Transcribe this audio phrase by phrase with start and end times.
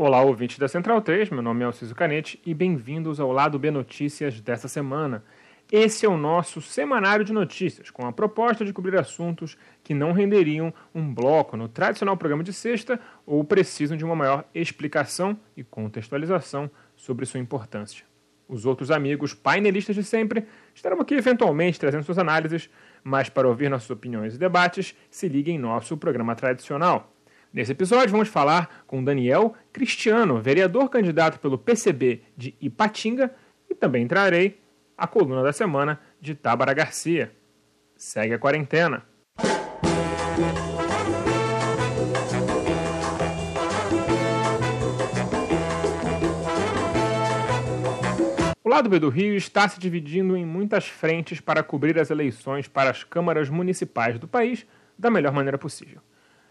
[0.00, 3.68] Olá, ouvintes da Central 3, meu nome é Alciso Canete e bem-vindos ao Lado B
[3.68, 5.24] Notícias desta semana.
[5.72, 10.12] Esse é o nosso semanário de notícias, com a proposta de cobrir assuntos que não
[10.12, 15.64] renderiam um bloco no tradicional programa de sexta ou precisam de uma maior explicação e
[15.64, 18.04] contextualização sobre sua importância.
[18.48, 22.70] Os outros amigos painelistas de sempre estarão aqui eventualmente trazendo suas análises,
[23.02, 27.12] mas para ouvir nossas opiniões e debates, se ligue em nosso programa tradicional.
[27.52, 33.34] Nesse episódio, vamos falar com Daniel Cristiano, vereador candidato pelo PCB de Ipatinga,
[33.70, 34.60] e também trarei
[34.96, 37.32] a coluna da semana de Tábara Garcia.
[37.96, 39.02] Segue a quarentena.
[48.62, 52.68] O lado B do Rio está se dividindo em muitas frentes para cobrir as eleições
[52.68, 54.66] para as câmaras municipais do país
[54.98, 56.02] da melhor maneira possível.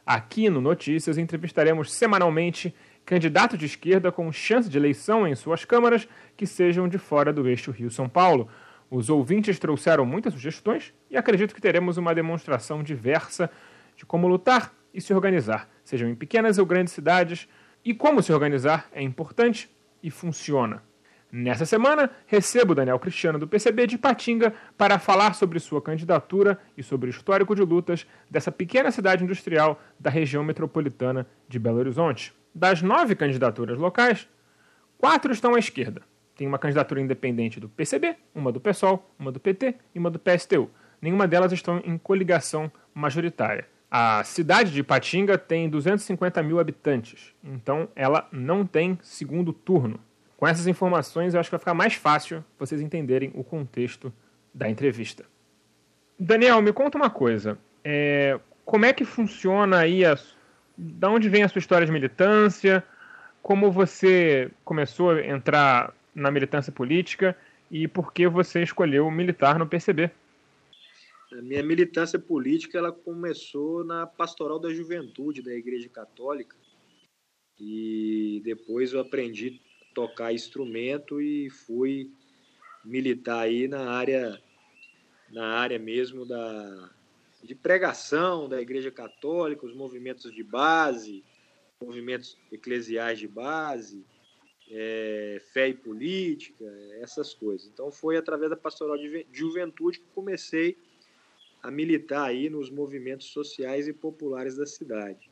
[0.07, 2.73] Aqui no Notícias entrevistaremos semanalmente
[3.05, 7.45] candidatos de esquerda com chance de eleição em suas câmaras que sejam de fora do
[7.45, 8.47] eixo Rio-São Paulo.
[8.89, 13.51] Os ouvintes trouxeram muitas sugestões e acredito que teremos uma demonstração diversa
[13.97, 17.45] de como lutar e se organizar, sejam em pequenas ou grandes cidades,
[17.83, 19.69] e como se organizar é importante
[20.01, 20.86] e funciona.
[21.29, 26.81] Nessa semana, recebo Daniel Cristiano do PCB de Patinga para falar sobre sua candidatura e
[26.81, 32.33] sobre o histórico de lutas dessa pequena cidade industrial da região metropolitana de Belo Horizonte.
[32.55, 34.27] Das nove candidaturas locais,
[34.97, 36.01] quatro estão à esquerda.
[36.35, 40.19] Tem uma candidatura independente do PCB, uma do PSOL, uma do PT e uma do
[40.19, 40.69] PSTU.
[41.01, 43.67] Nenhuma delas estão em coligação majoritária.
[43.91, 49.99] A cidade de Patinga tem 250 mil habitantes, então ela não tem segundo turno.
[50.37, 54.13] Com essas informações, eu acho que vai ficar mais fácil vocês entenderem o contexto
[54.53, 55.25] da entrevista.
[56.17, 57.57] Daniel, me conta uma coisa.
[57.83, 60.15] É, como é que funciona aí a,
[60.77, 62.83] da onde vem a sua história de militância?
[63.41, 67.35] Como você começou a entrar na militância política
[67.71, 70.11] e por que você escolheu militar no PCB?
[71.31, 76.55] A minha militância política ela começou na Pastoral da Juventude da Igreja Católica
[77.59, 79.61] e depois eu aprendi
[79.97, 82.11] tocar instrumento e fui
[82.85, 84.39] militar aí na área
[85.31, 86.91] na área mesmo da
[87.41, 91.23] de pregação da Igreja Católica, os movimentos de base,
[91.81, 94.05] movimentos eclesiais de base,
[94.69, 96.63] é, fé e política,
[97.01, 97.67] essas coisas.
[97.67, 100.77] Então foi através da pastoral de juventude que comecei
[101.63, 105.31] a militar aí nos movimentos sociais e populares da cidade.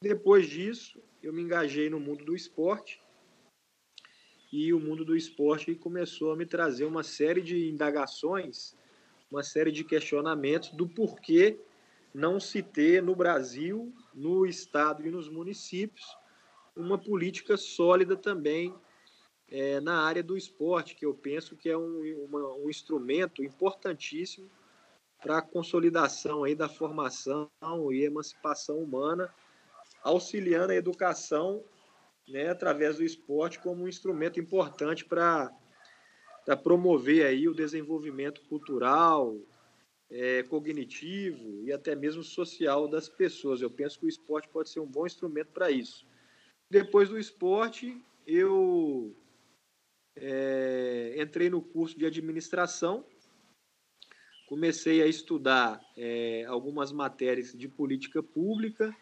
[0.00, 3.04] Depois disso, eu me engajei no mundo do esporte
[4.52, 8.76] e o mundo do esporte começou a me trazer uma série de indagações,
[9.30, 11.58] uma série de questionamentos do porquê
[12.14, 16.06] não se ter no Brasil, no estado e nos municípios
[16.74, 18.74] uma política sólida também
[19.48, 24.50] é, na área do esporte, que eu penso que é um, uma, um instrumento importantíssimo
[25.22, 27.48] para a consolidação aí da formação
[27.90, 29.32] e emancipação humana,
[30.02, 31.64] auxiliando a educação
[32.28, 35.50] né, através do esporte como um instrumento importante para
[36.62, 39.36] promover aí o desenvolvimento cultural,
[40.10, 43.60] é, cognitivo e até mesmo social das pessoas.
[43.60, 46.06] Eu penso que o esporte pode ser um bom instrumento para isso.
[46.70, 49.14] Depois do esporte, eu
[50.16, 53.04] é, entrei no curso de administração,
[54.48, 58.94] comecei a estudar é, algumas matérias de política pública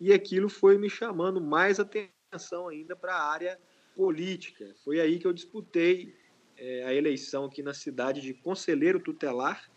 [0.00, 3.58] e aquilo foi me chamando mais atenção atenção ainda para a área
[3.96, 4.74] política.
[4.84, 6.14] Foi aí que eu disputei
[6.56, 9.70] é, a eleição aqui na cidade de conselheiro tutelar.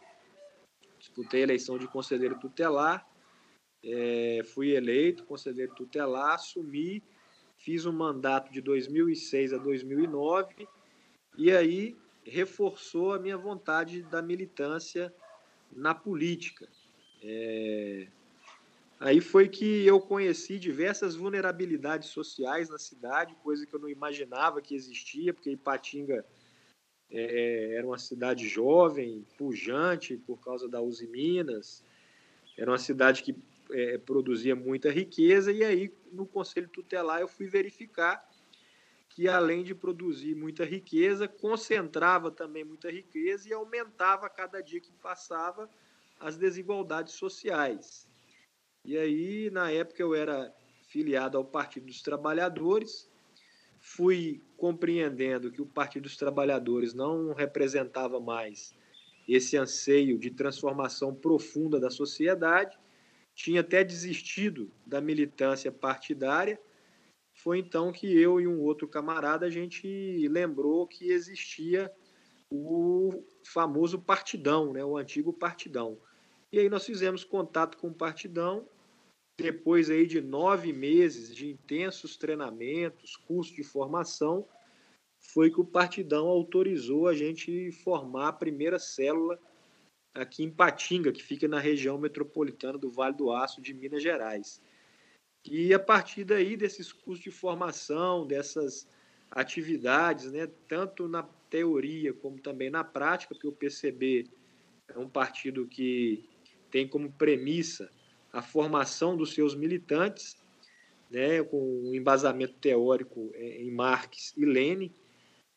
[0.99, 3.05] Disputei a eleição de conselheiro tutelar.
[3.83, 7.03] É, fui eleito conselheiro tutelar, assumi,
[7.57, 10.67] fiz um mandato de 2006 a 2009
[11.37, 11.95] e aí
[12.29, 15.13] reforçou a minha vontade da militância
[15.71, 16.67] na política.
[17.23, 18.07] É...
[18.99, 24.61] Aí foi que eu conheci diversas vulnerabilidades sociais na cidade, coisa que eu não imaginava
[24.61, 26.25] que existia, porque Ipatinga
[27.11, 31.83] é, é, era uma cidade jovem, pujante por causa da Uzi Minas,
[32.57, 33.35] era uma cidade que
[33.71, 38.26] é, produzia muita riqueza, e aí no Conselho Tutelar eu fui verificar
[39.17, 44.91] que além de produzir muita riqueza, concentrava também muita riqueza e aumentava cada dia que
[44.91, 45.67] passava
[46.19, 48.07] as desigualdades sociais.
[48.85, 50.53] E aí, na época, eu era
[50.83, 53.09] filiado ao Partido dos Trabalhadores,
[53.79, 58.75] fui compreendendo que o Partido dos Trabalhadores não representava mais
[59.27, 62.77] esse anseio de transformação profunda da sociedade,
[63.33, 66.61] tinha até desistido da militância partidária.
[67.37, 71.91] Foi então que eu e um outro camarada a gente lembrou que existia
[72.51, 75.97] o famoso partidão, né, o antigo partidão.
[76.51, 78.67] E aí nós fizemos contato com o partidão.
[79.39, 84.47] Depois aí de nove meses de intensos treinamentos, curso de formação,
[85.19, 89.39] foi que o Partidão autorizou a gente formar a primeira célula
[90.13, 94.61] aqui em Patinga, que fica na região metropolitana do Vale do Aço de Minas Gerais.
[95.49, 98.87] E a partir daí, desses cursos de formação, dessas
[99.31, 104.27] atividades, né, tanto na teoria como também na prática, porque o PCB
[104.87, 106.27] é um partido que
[106.71, 107.89] tem como premissa
[108.31, 110.37] a formação dos seus militantes,
[111.09, 114.93] né, com um embasamento teórico em Marx e Lenin,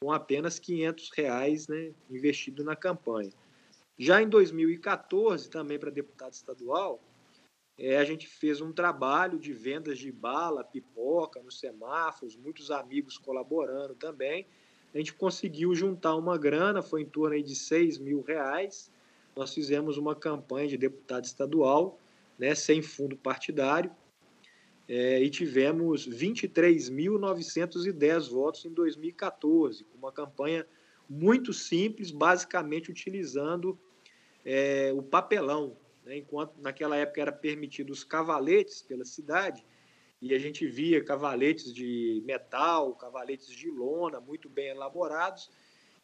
[0.00, 3.30] com apenas 500 reais, né, investido na campanha.
[3.96, 7.00] Já em 2014, também para deputado estadual,
[7.82, 13.18] é, a gente fez um trabalho de vendas de bala, pipoca nos semáforos, muitos amigos
[13.18, 14.46] colaborando também.
[14.94, 18.88] A gente conseguiu juntar uma grana, foi em torno aí de 6 mil reais.
[19.34, 21.98] Nós fizemos uma campanha de deputado estadual,
[22.38, 23.90] né, sem fundo partidário,
[24.88, 30.64] é, e tivemos 23.910 votos em 2014, com uma campanha
[31.10, 33.76] muito simples, basicamente utilizando
[34.44, 35.76] é, o papelão.
[36.04, 36.18] Né?
[36.18, 39.64] Enquanto naquela época era permitido os cavaletes pela cidade,
[40.20, 45.50] e a gente via cavaletes de metal, cavaletes de lona, muito bem elaborados,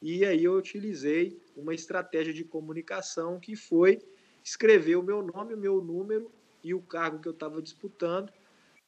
[0.02, 4.00] e aí eu utilizei uma estratégia de comunicação que foi
[4.44, 8.32] escrever o meu nome, o meu número e o cargo que eu estava disputando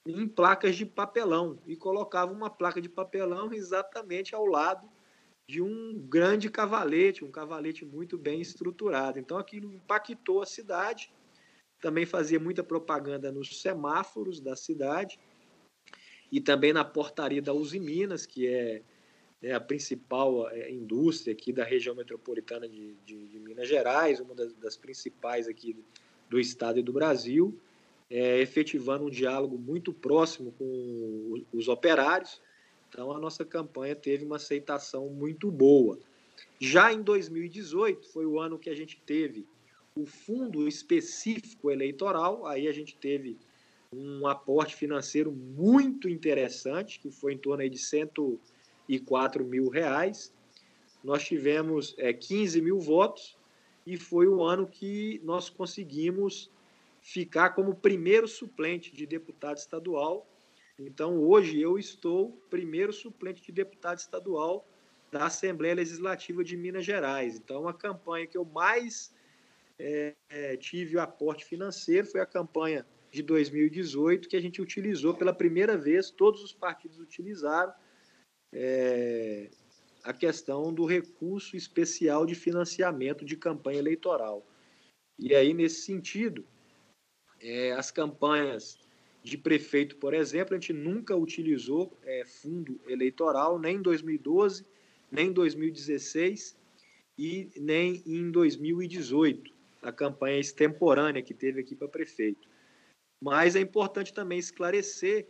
[0.06, 4.88] em placas de papelão e colocava uma placa de papelão exatamente ao lado
[5.50, 9.18] de um grande cavalete, um cavalete muito bem estruturado.
[9.18, 11.12] Então aquilo impactou a cidade.
[11.80, 15.18] Também fazia muita propaganda nos semáforos da cidade
[16.30, 18.82] e também na portaria da Uzi Minas, que é,
[19.42, 24.36] é a principal é, indústria aqui da região metropolitana de, de, de Minas Gerais, uma
[24.36, 25.76] das, das, principais aqui
[26.28, 27.58] do estado e do Brasil,
[28.08, 32.40] é, efetivando um diálogo muito próximo com os operários
[32.90, 35.96] então, a nossa campanha teve uma aceitação muito boa.
[36.58, 39.46] Já em 2018, foi o ano que a gente teve
[39.94, 43.38] o fundo específico eleitoral, aí a gente teve
[43.92, 50.34] um aporte financeiro muito interessante, que foi em torno de 104 mil reais.
[51.02, 53.36] Nós tivemos é, 15 mil votos
[53.86, 56.50] e foi o ano que nós conseguimos
[57.00, 60.26] ficar como primeiro suplente de deputado estadual
[60.86, 64.66] então, hoje eu estou primeiro suplente de deputado estadual
[65.10, 67.36] da Assembleia Legislativa de Minas Gerais.
[67.36, 69.14] Então, a campanha que eu mais
[69.78, 75.14] é, é, tive o aporte financeiro foi a campanha de 2018, que a gente utilizou
[75.14, 77.74] pela primeira vez, todos os partidos utilizaram
[78.52, 79.50] é,
[80.02, 84.46] a questão do recurso especial de financiamento de campanha eleitoral.
[85.18, 86.46] E aí, nesse sentido,
[87.40, 88.78] é, as campanhas
[89.22, 94.64] de prefeito, por exemplo, a gente nunca utilizou é, fundo eleitoral, nem em 2012,
[95.10, 96.56] nem em 2016
[97.18, 102.48] e nem em 2018, a campanha extemporânea que teve aqui para prefeito.
[103.22, 105.28] Mas é importante também esclarecer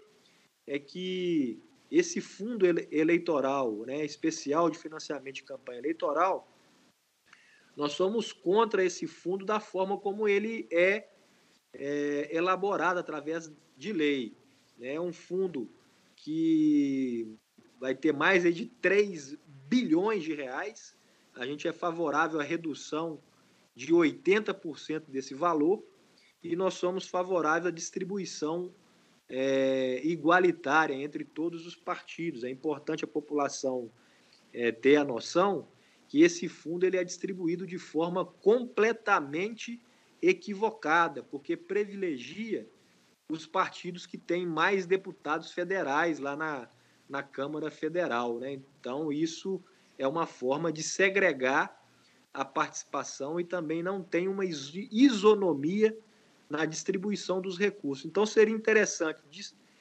[0.67, 1.59] é que
[1.91, 6.49] esse fundo eleitoral, né, especial de financiamento de campanha eleitoral,
[7.77, 11.09] nós somos contra esse fundo da forma como ele é,
[11.73, 14.37] é elaborado através de lei.
[14.81, 15.01] É né?
[15.01, 15.71] um fundo
[16.17, 17.37] que
[17.79, 19.37] vai ter mais de 3
[19.69, 20.97] bilhões de reais.
[21.35, 23.21] A gente é favorável à redução
[23.75, 25.83] de 80% desse valor
[26.43, 28.75] e nós somos favoráveis à distribuição
[29.29, 32.45] é, igualitária entre todos os partidos.
[32.45, 33.91] É importante a população
[34.53, 35.69] é, ter a noção
[36.09, 39.81] que esse fundo ele é distribuído de forma completamente
[40.23, 42.69] equivocada, porque privilegia
[43.29, 46.69] os partidos que têm mais deputados federais lá na,
[47.09, 48.39] na Câmara Federal.
[48.39, 48.53] Né?
[48.53, 49.63] Então, isso
[49.99, 51.79] é uma forma de segregar
[52.33, 55.97] a participação e também não tem uma isonomia
[56.49, 58.05] na distribuição dos recursos.
[58.05, 59.23] Então, seria interessante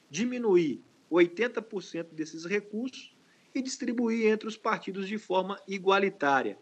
[0.10, 0.82] diminuir
[1.12, 3.16] 80% desses recursos
[3.54, 6.58] e distribuir entre os partidos de forma igualitária.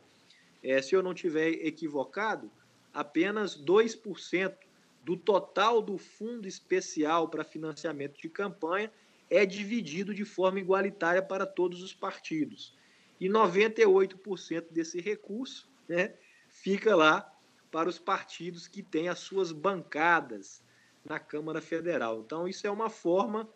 [0.64, 2.52] É, se eu não tiver equivocado,
[2.94, 4.56] apenas 2%
[5.04, 8.92] do total do fundo especial para financiamento de campanha
[9.30, 12.76] é dividido de forma igualitária para todos os partidos.
[13.20, 16.14] E 98% desse recurso né,
[16.50, 17.34] fica lá
[17.72, 20.64] para os partidos que têm as suas bancadas
[21.04, 22.20] na Câmara Federal.
[22.20, 23.48] Então, isso é uma forma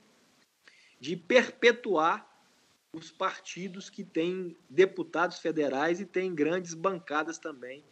[1.00, 2.30] de perpetuar
[2.94, 7.84] os partidos que têm deputados federais e têm grandes bancadas também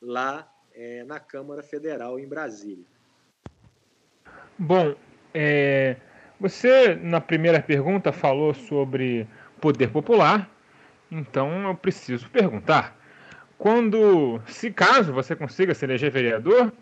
[0.00, 2.84] lá é, na Câmara Federal em Brasília.
[4.58, 4.94] Bom,
[5.34, 5.96] é,
[6.38, 9.26] você na primeira pergunta falou sobre
[9.60, 10.50] poder popular,
[11.10, 12.96] então eu preciso perguntar:
[13.58, 16.72] quando, se caso você consiga se eleger vereador,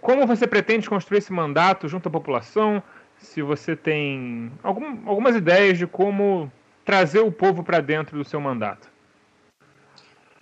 [0.00, 2.82] como você pretende construir esse mandato junto à população?
[3.16, 6.50] Se você tem algum, algumas ideias de como
[6.84, 8.93] trazer o povo para dentro do seu mandato?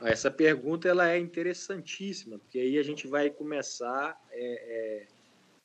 [0.02, 5.06] Essa pergunta ela é interessantíssima, porque aí a gente vai começar é, é,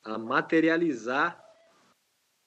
[0.04, 1.44] a materializar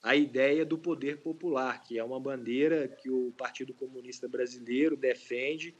[0.01, 5.75] a ideia do poder popular, que é uma bandeira que o Partido Comunista Brasileiro defende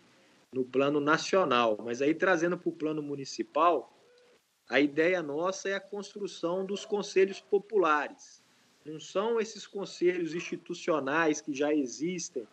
[0.53, 1.77] no plano nacional.
[1.83, 3.97] Mas aí, trazendo para o plano municipal,
[4.69, 8.41] a ideia nossa é a construção dos conselhos populares
[8.85, 12.47] não são esses conselhos institucionais que já existem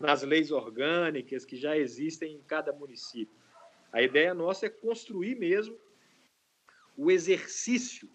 [0.00, 3.38] nas leis orgânicas, que já existem em cada município.
[3.92, 5.76] A ideia nossa é construir mesmo
[6.96, 8.08] o exercício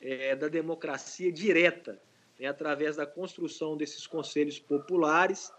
[0.00, 2.00] é, da democracia direta,
[2.38, 5.52] né, através da construção desses conselhos populares,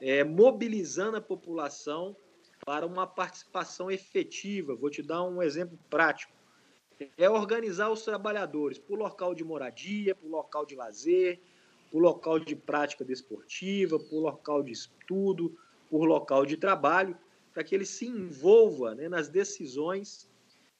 [0.00, 2.16] é, mobilizando a população
[2.64, 4.74] para uma participação efetiva.
[4.74, 6.40] Vou te dar um exemplo prático
[7.16, 11.40] é organizar os trabalhadores por local de moradia, por local de lazer,
[11.90, 15.56] por local de prática desportiva, por local de estudo,
[15.88, 17.16] por local de trabalho,
[17.52, 20.28] para que ele se envolva né, nas decisões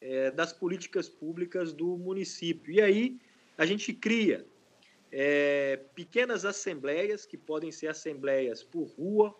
[0.01, 2.73] é, das políticas públicas do município.
[2.73, 3.21] E aí
[3.59, 4.47] a gente cria
[5.13, 9.35] é, pequenas assembleias, que podem ser assembleias por rua,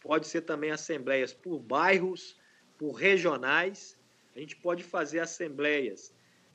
[0.00, 2.36] pode ser também assembleias por bairros,
[2.76, 3.96] por regionais.
[4.34, 6.12] A gente pode fazer assembleias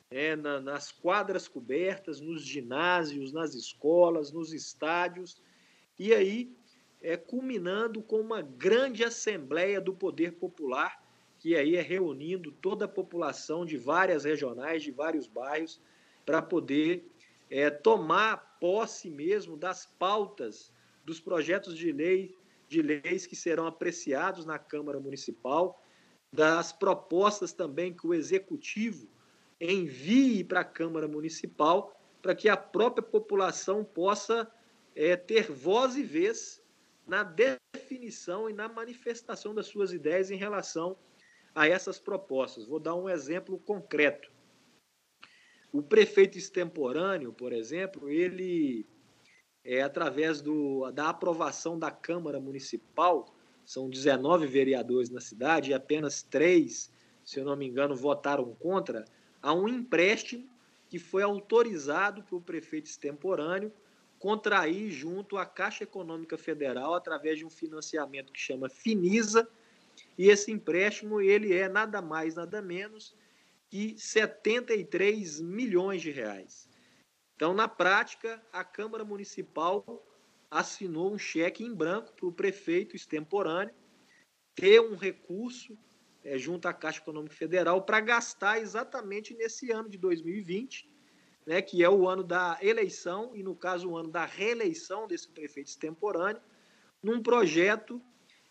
[0.09, 5.41] é, na, nas quadras cobertas, nos ginásios, nas escolas, nos estádios,
[5.99, 6.55] e aí
[7.01, 11.03] é, culminando com uma grande assembleia do poder popular,
[11.39, 15.79] que aí é reunindo toda a população de várias regionais, de vários bairros,
[16.25, 17.09] para poder
[17.49, 20.73] é, tomar posse mesmo das pautas
[21.05, 22.35] dos projetos de lei
[22.67, 25.81] de leis que serão apreciados na Câmara Municipal,
[26.33, 29.07] das propostas também que o Executivo
[29.59, 34.51] envie para a Câmara Municipal para que a própria população possa
[34.95, 36.61] é, ter voz e vez
[37.07, 40.97] na definição e na manifestação das suas ideias em relação
[41.55, 42.65] a essas propostas.
[42.65, 44.31] Vou dar um exemplo concreto.
[45.71, 48.85] O prefeito extemporâneo, por exemplo, ele,
[49.63, 53.33] é, através do, da aprovação da Câmara Municipal,
[53.65, 56.91] são 19 vereadores na cidade e apenas três,
[57.23, 59.05] se eu não me engano, votaram contra
[59.41, 60.47] a um empréstimo
[60.89, 63.71] que foi autorizado para o prefeito extemporâneo
[64.19, 69.47] contrair junto à Caixa Econômica Federal através de um financiamento que chama Finisa,
[70.17, 73.15] e esse empréstimo ele é nada mais, nada menos
[73.69, 76.67] que 73 milhões de reais.
[77.35, 80.03] Então, na prática, a Câmara Municipal
[80.49, 83.73] assinou um cheque em branco para o prefeito extemporâneo
[84.55, 85.77] ter um recurso
[86.27, 90.89] é, junto à Caixa Econômica Federal para gastar exatamente nesse ano de 2020,
[91.45, 95.29] né, que é o ano da eleição e, no caso, o ano da reeleição desse
[95.29, 96.41] prefeito extemporâneo,
[97.01, 98.01] num projeto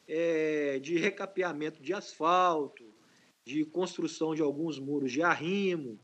[0.09, 2.83] é, de recapeamento de asfalto,
[3.45, 6.01] de construção de alguns muros de arrimo,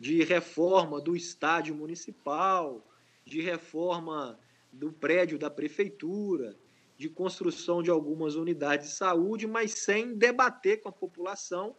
[0.00, 2.84] de reforma do estádio municipal,
[3.24, 4.36] de reforma
[4.72, 6.58] do prédio da prefeitura,
[6.96, 11.74] de construção de algumas unidades de saúde, mas sem debater com a população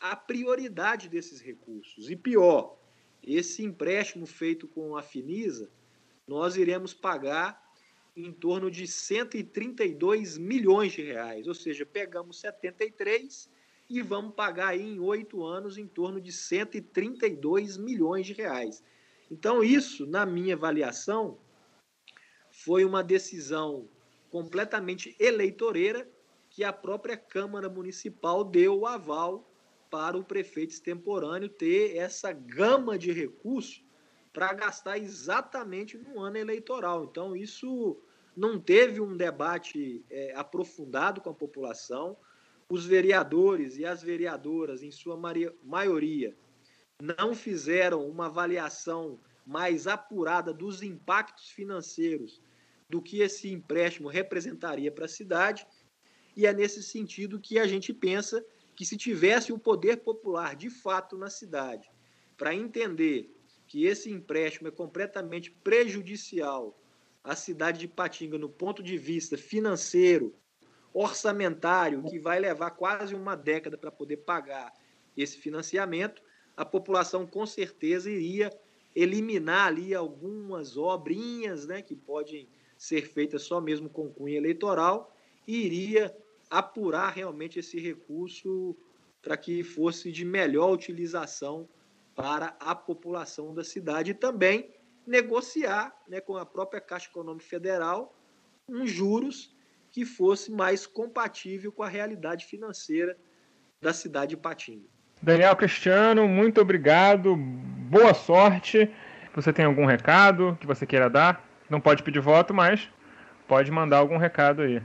[0.00, 2.10] a prioridade desses recursos.
[2.10, 2.76] E pior,
[3.22, 5.70] esse empréstimo feito com a Finisa,
[6.26, 7.62] nós iremos pagar
[8.16, 13.48] em torno de 132 milhões de reais, ou seja, pegamos 73
[13.88, 18.82] e vamos pagar aí em oito anos em torno de 132 milhões de reais.
[19.30, 21.38] Então, isso, na minha avaliação,
[22.50, 23.88] foi uma decisão
[24.34, 26.10] completamente eleitoreira
[26.50, 29.48] que a própria Câmara Municipal deu o aval
[29.88, 33.84] para o prefeito extemporâneo ter essa gama de recursos
[34.32, 37.04] para gastar exatamente no ano eleitoral.
[37.04, 37.96] Então, isso
[38.36, 42.16] não teve um debate é, aprofundado com a população.
[42.68, 45.16] Os vereadores e as vereadoras, em sua
[45.62, 46.36] maioria,
[47.00, 52.42] não fizeram uma avaliação mais apurada dos impactos financeiros
[52.94, 55.66] do que esse empréstimo representaria para a cidade.
[56.36, 58.46] E é nesse sentido que a gente pensa
[58.76, 61.90] que se tivesse o poder popular de fato na cidade,
[62.36, 63.34] para entender
[63.66, 66.80] que esse empréstimo é completamente prejudicial
[67.24, 70.32] à cidade de Patinga no ponto de vista financeiro,
[70.92, 74.72] orçamentário, que vai levar quase uma década para poder pagar
[75.16, 76.22] esse financiamento,
[76.56, 78.56] a população com certeza iria
[78.94, 82.48] eliminar ali algumas obrinhas né, que podem
[82.84, 85.14] ser feitas só mesmo com cunha eleitoral
[85.46, 86.14] iria
[86.50, 88.76] apurar realmente esse recurso
[89.22, 91.66] para que fosse de melhor utilização
[92.14, 94.70] para a população da cidade e também
[95.06, 98.14] negociar né, com a própria Caixa Econômica Federal
[98.68, 99.54] uns juros
[99.90, 103.16] que fosse mais compatível com a realidade financeira
[103.80, 104.86] da cidade de Patinga.
[105.22, 108.90] Daniel Cristiano, muito obrigado, boa sorte.
[109.34, 111.43] Você tem algum recado que você queira dar?
[111.68, 112.88] Não pode pedir voto, mas
[113.48, 114.82] pode mandar algum recado aí.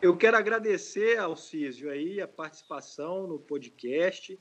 [0.00, 4.38] Eu quero agradecer ao Císio aí a participação no podcast.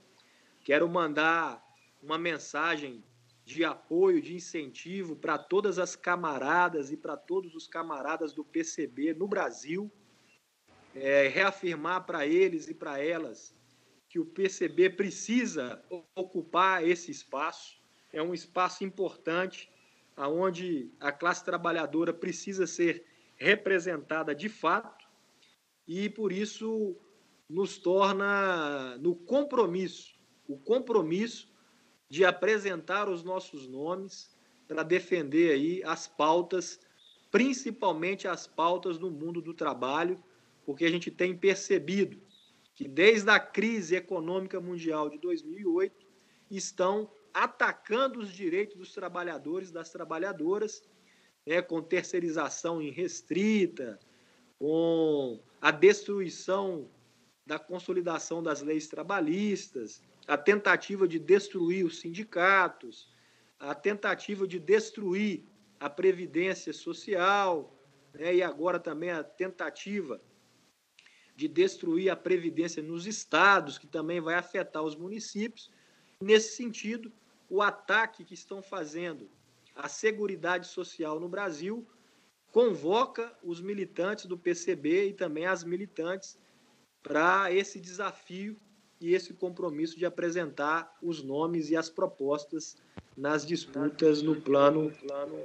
[0.64, 1.64] Quero mandar
[2.02, 3.04] uma mensagem
[3.46, 9.14] de apoio, de incentivo para todas as camaradas e para todos os camaradas do PCB
[9.14, 9.92] no Brasil.
[10.96, 13.56] É, reafirmar para eles e para elas
[14.14, 15.84] que o PCB precisa
[16.14, 17.82] ocupar esse espaço.
[18.12, 19.72] É um espaço importante,
[20.16, 25.06] aonde a classe trabalhadora precisa ser representada de fato
[25.88, 26.96] e por isso
[27.50, 30.16] nos torna no compromisso,
[30.48, 31.52] o compromisso
[32.10, 34.34] de apresentar os nossos nomes
[34.68, 36.80] para defender aí as pautas,
[37.30, 40.24] principalmente as pautas no mundo do trabalho,
[40.66, 42.22] porque a gente tem percebido
[42.76, 46.06] que desde a crise econômica mundial de 2008
[46.50, 50.84] estão atacando os direitos dos trabalhadores, das trabalhadoras,
[51.46, 54.00] né, com terceirização irrestrita,
[54.60, 56.90] com a destruição
[57.46, 63.12] da consolidação das leis trabalhistas, a tentativa de destruir os sindicatos,
[63.60, 65.44] a tentativa de destruir
[65.80, 67.78] a previdência social,
[68.14, 70.22] né, e agora também a tentativa
[71.36, 75.72] de destruir a previdência nos estados, que também vai afetar os municípios.
[76.22, 77.12] Nesse sentido,
[77.50, 79.30] o ataque que estão fazendo
[79.76, 81.86] à Seguridade Social no Brasil
[82.52, 86.38] convoca os militantes do PCB e também as militantes
[87.02, 88.56] para esse desafio
[89.02, 92.78] e esse compromisso de apresentar os nomes e as propostas
[93.18, 94.94] nas disputas no plano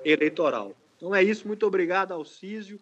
[0.05, 0.77] eleitoral.
[0.97, 2.79] Então é isso, muito obrigado, Alcísio,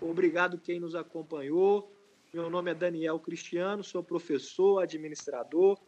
[0.00, 1.90] obrigado quem nos acompanhou.
[2.32, 5.78] Meu nome é Daniel Cristiano, sou professor, administrador,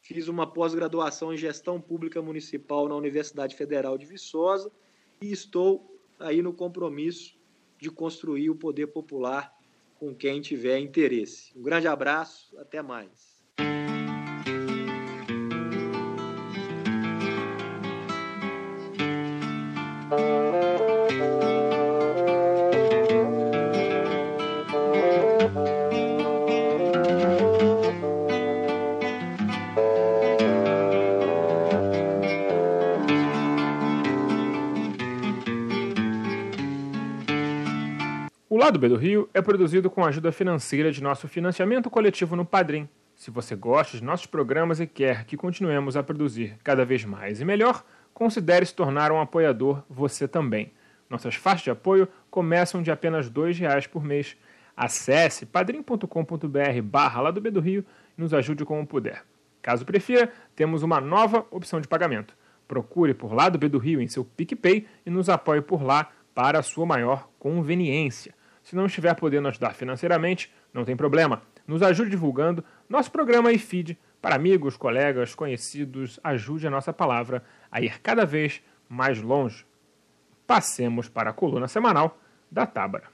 [0.00, 4.70] fiz uma pós-graduação em gestão pública municipal na Universidade Federal de Viçosa
[5.20, 7.36] e estou aí no compromisso
[7.78, 9.54] de construir o poder popular
[9.98, 11.52] com quem tiver interesse.
[11.56, 13.35] Um grande abraço, até mais.
[38.66, 42.44] Lado B do Rio é produzido com a ajuda financeira de nosso financiamento coletivo no
[42.44, 42.88] Padrim.
[43.14, 47.40] Se você gosta de nossos programas e quer que continuemos a produzir cada vez mais
[47.40, 50.72] e melhor, considere se tornar um apoiador você também.
[51.08, 54.36] Nossas faixas de apoio começam de apenas R$ reais por mês.
[54.76, 57.84] Acesse padrim.com.br barra do B do Rio
[58.18, 59.22] e nos ajude como puder.
[59.62, 62.36] Caso prefira, temos uma nova opção de pagamento.
[62.66, 66.10] Procure por lá do B do Rio em seu PicPay e nos apoie por lá
[66.34, 68.34] para a sua maior conveniência.
[68.66, 71.40] Se não estiver podendo ajudar financeiramente, não tem problema.
[71.68, 76.18] Nos ajude divulgando nosso programa e feed para amigos, colegas, conhecidos.
[76.24, 79.64] Ajude a nossa palavra a ir cada vez mais longe.
[80.48, 82.18] Passemos para a coluna semanal
[82.50, 83.04] da Tábara.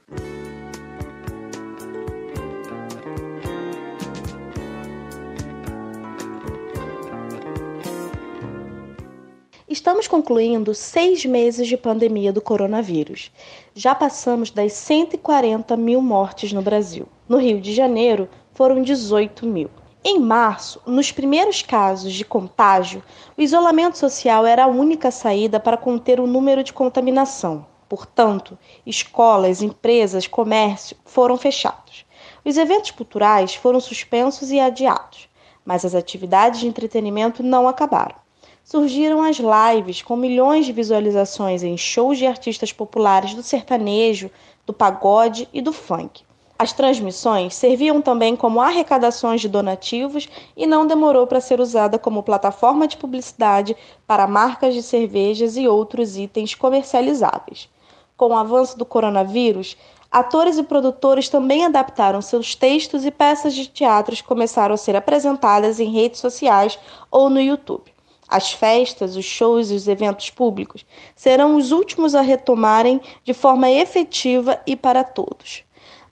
[9.83, 13.29] Estamos concluindo seis meses de pandemia do coronavírus.
[13.75, 17.05] Já passamos das 140 mil mortes no Brasil.
[17.27, 19.69] No Rio de Janeiro, foram 18 mil.
[20.01, 23.03] Em março, nos primeiros casos de contágio,
[23.37, 27.65] o isolamento social era a única saída para conter o número de contaminação.
[27.89, 32.05] Portanto, escolas, empresas, comércio foram fechados.
[32.45, 35.27] Os eventos culturais foram suspensos e adiados,
[35.65, 38.22] mas as atividades de entretenimento não acabaram
[38.63, 44.31] surgiram as lives com milhões de visualizações em shows de artistas populares do sertanejo,
[44.65, 46.23] do pagode e do funk.
[46.57, 52.23] As transmissões serviam também como arrecadações de donativos e não demorou para ser usada como
[52.23, 53.75] plataforma de publicidade
[54.07, 57.67] para marcas de cervejas e outros itens comercializáveis.
[58.15, 59.75] Com o avanço do coronavírus,
[60.09, 65.79] atores e produtores também adaptaram seus textos e peças de teatro começaram a ser apresentadas
[65.81, 66.79] em redes sociais
[67.11, 67.92] ou no YouTube.
[68.27, 73.69] As festas, os shows e os eventos públicos serão os últimos a retomarem de forma
[73.69, 75.63] efetiva e para todos.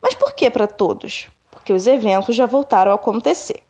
[0.01, 1.27] Mas por que para todos?
[1.49, 3.63] Porque os eventos já voltaram a acontecer.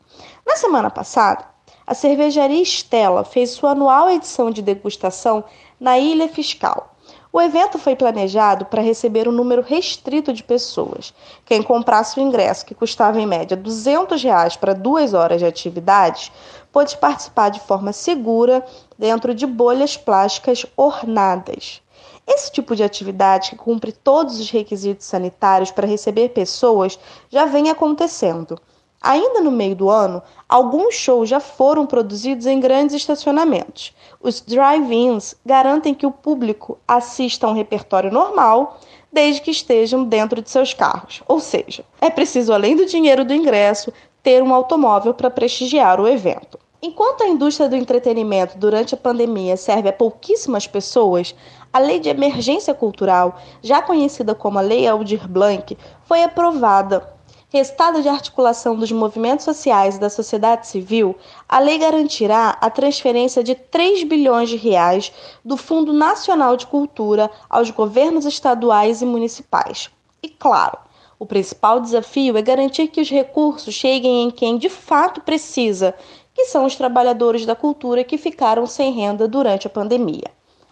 [0.46, 1.46] Na semana passada,
[1.86, 5.44] a cervejaria Estela fez sua anual edição de degustação
[5.80, 6.91] na Ilha Fiscal.
[7.34, 11.14] O evento foi planejado para receber um número restrito de pessoas.
[11.46, 16.30] Quem comprasse o ingresso, que custava em média 200 reais para duas horas de atividades,
[16.74, 18.66] pôde participar de forma segura
[19.00, 21.82] dentro de bolhas plásticas ornadas.
[22.28, 27.70] Esse tipo de atividade, que cumpre todos os requisitos sanitários para receber pessoas, já vem
[27.70, 28.60] acontecendo.
[29.02, 33.96] Ainda no meio do ano, alguns shows já foram produzidos em grandes estacionamentos.
[34.22, 38.80] Os drive-ins garantem que o público assista a um repertório normal,
[39.12, 41.24] desde que estejam dentro de seus carros.
[41.28, 46.08] Ou seja, é preciso, além do dinheiro do ingresso, ter um automóvel para prestigiar o
[46.08, 46.60] evento.
[46.84, 51.36] Enquanto a indústria do entretenimento durante a pandemia serve a pouquíssimas pessoas,
[51.74, 57.08] a Lei de Emergência Cultural, já conhecida como a Lei Aldir Blanc, foi aprovada
[57.54, 61.18] Resultado de articulação dos movimentos sociais e da sociedade civil,
[61.50, 65.12] a lei garantirá a transferência de 3 bilhões de reais
[65.44, 69.90] do Fundo Nacional de Cultura aos governos estaduais e municipais.
[70.24, 70.78] E claro,
[71.20, 75.94] o principal desafio é garantir que os recursos cheguem em quem de fato precisa,
[76.34, 80.32] que são os trabalhadores da cultura que ficaram sem renda durante a pandemia.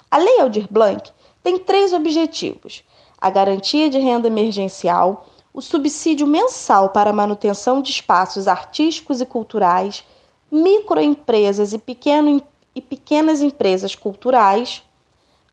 [0.09, 1.11] A Lei Aldir Blanc
[1.43, 2.85] tem três objetivos:
[3.19, 10.03] a garantia de renda emergencial, o subsídio mensal para manutenção de espaços artísticos e culturais,
[10.51, 12.41] microempresas e, pequeno,
[12.75, 14.83] e pequenas empresas culturais,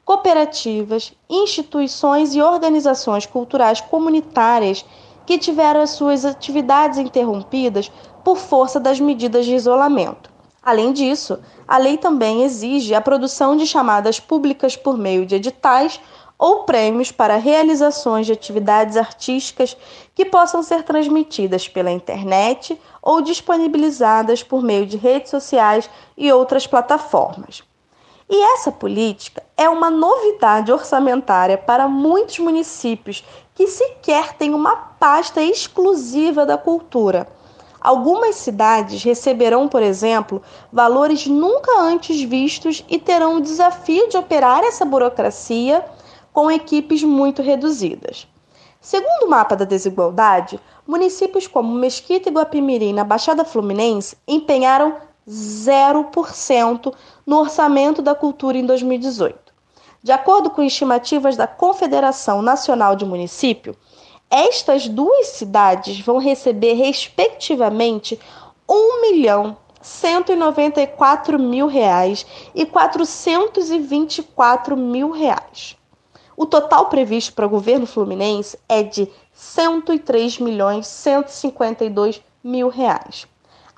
[0.04, 4.84] cooperativas, instituições e organizações culturais comunitárias
[5.26, 7.90] que tiveram as suas atividades interrompidas
[8.22, 10.30] por força das medidas de isolamento.
[10.62, 16.00] Além disso, a lei também exige a produção de chamadas públicas por meio de editais
[16.38, 19.76] ou prêmios para realizações de atividades artísticas
[20.14, 26.66] que possam ser transmitidas pela internet ou disponibilizadas por meio de redes sociais e outras
[26.66, 27.62] plataformas.
[28.28, 35.40] E essa política é uma novidade orçamentária para muitos municípios que sequer têm uma pasta
[35.40, 37.28] exclusiva da cultura.
[37.80, 44.64] Algumas cidades receberão, por exemplo, valores nunca antes vistos e terão o desafio de operar
[44.64, 45.84] essa burocracia
[46.36, 48.28] com equipes muito reduzidas.
[48.78, 56.92] Segundo o mapa da desigualdade, municípios como Mesquita e Guapimirim, na Baixada Fluminense, empenharam 0%
[57.24, 59.34] no orçamento da cultura em 2018.
[60.02, 63.74] De acordo com estimativas da Confederação Nacional de Município,
[64.28, 68.20] estas duas cidades vão receber, respectivamente,
[68.68, 75.78] 1 milhão 194 mil reais e 424 mil reais.
[76.36, 83.26] O total previsto para o governo fluminense é de 103 milhões 152 mil reais.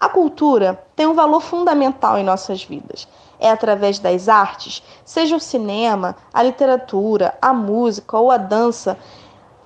[0.01, 3.07] A cultura tem um valor fundamental em nossas vidas.
[3.39, 8.99] É através das artes, seja o cinema, a literatura, a música ou a dança,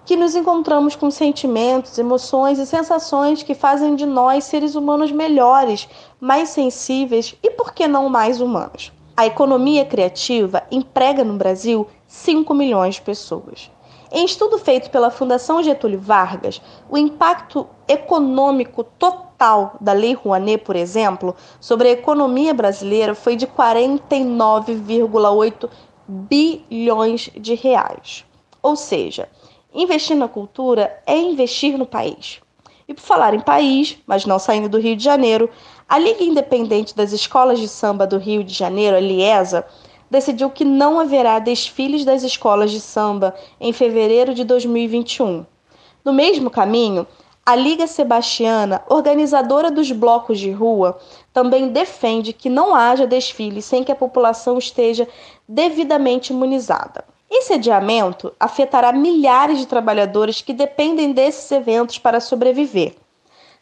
[0.05, 5.89] que nos encontramos com sentimentos, emoções e sensações que fazem de nós seres humanos melhores,
[6.21, 8.93] mais sensíveis e, por que não, mais humanos.
[9.17, 13.71] A economia criativa emprega no Brasil 5 milhões de pessoas.
[14.13, 20.77] Em estudo feito pela Fundação Getúlio Vargas, o impacto econômico total da Lei Rouanet, por
[20.77, 25.71] exemplo, sobre a economia brasileira foi de 49,8
[26.07, 28.27] bilhões de reais.
[28.63, 29.27] Ou seja,
[29.73, 32.43] investir na cultura é investir no país.
[32.87, 35.49] E por falar em país, mas não saindo do Rio de Janeiro,
[35.89, 39.65] a Liga Independente das Escolas de Samba do Rio de Janeiro, a Liesa,
[40.13, 45.47] decidiu que não haverá desfiles das escolas de samba em fevereiro de 2021.
[46.05, 47.07] No mesmo caminho,
[47.47, 50.99] a Liga Sebastiana, organizadora dos blocos de rua,
[51.33, 55.09] também defende que não haja desfiles sem que a população esteja
[55.49, 57.07] devidamente imunizada.
[57.31, 62.97] Esse adiamento afetará milhares de trabalhadores que dependem desses eventos para sobreviver.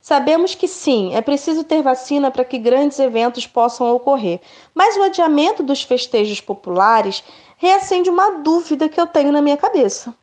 [0.00, 4.40] Sabemos que sim, é preciso ter vacina para que grandes eventos possam ocorrer,
[4.74, 7.22] mas o adiamento dos festejos populares
[7.58, 10.14] reacende uma dúvida que eu tenho na minha cabeça.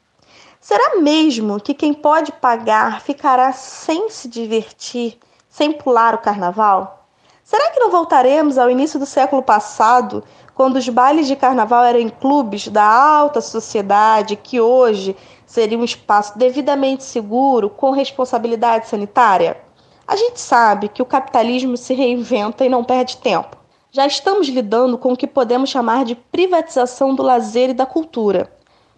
[0.59, 7.07] Será mesmo que quem pode pagar ficará sem se divertir, sem pular o carnaval?
[7.43, 10.23] Será que não voltaremos ao início do século passado,
[10.55, 15.83] quando os bailes de carnaval eram em clubes da alta sociedade, que hoje seria um
[15.83, 19.66] espaço devidamente seguro, com responsabilidade sanitária?
[20.07, 23.57] A gente sabe que o capitalismo se reinventa e não perde tempo.
[23.91, 28.49] Já estamos lidando com o que podemos chamar de privatização do lazer e da cultura.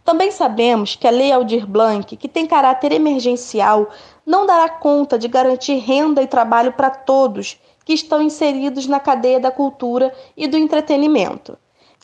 [0.05, 3.89] Também sabemos que a Lei Aldir Blanc, que tem caráter emergencial,
[4.23, 9.39] não dará conta de garantir renda e trabalho para todos que estão inseridos na cadeia
[9.39, 11.57] da cultura e do entretenimento.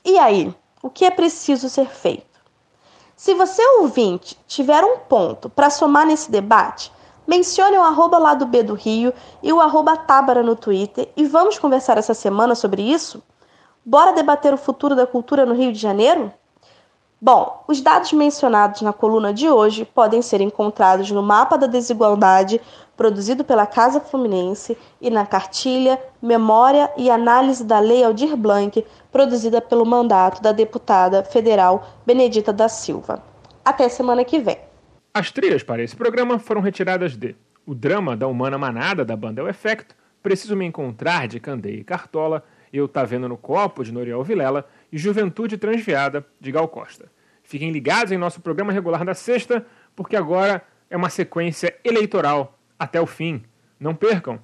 [0.03, 2.39] E aí, o que é preciso ser feito?
[3.15, 6.91] Se você ouvinte tiver um ponto para somar nesse debate,
[7.27, 9.11] Mencione o arroba lá do B do Rio
[9.41, 13.23] e o arroba Tábara no Twitter e vamos conversar essa semana sobre isso?
[13.83, 16.31] Bora debater o futuro da cultura no Rio de Janeiro?
[17.19, 22.61] Bom, os dados mencionados na coluna de hoje podem ser encontrados no Mapa da Desigualdade,
[22.95, 29.59] produzido pela Casa Fluminense, e na cartilha Memória e Análise da Lei Aldir Blanc, produzida
[29.59, 33.23] pelo mandato da deputada federal Benedita da Silva.
[33.63, 34.59] Até semana que vem.
[35.17, 39.39] As trilhas para esse programa foram retiradas de O Drama da Humana Manada, da banda
[39.39, 43.93] El Efecto, Preciso Me Encontrar, de Candeia e Cartola, Eu Tá Vendo no Copo, de
[43.93, 47.10] Noriel Vilela, e Juventude Transviada, de Gal Costa.
[47.43, 52.99] Fiquem ligados em nosso programa regular da sexta, porque agora é uma sequência eleitoral até
[52.99, 53.41] o fim.
[53.80, 54.41] Não percam!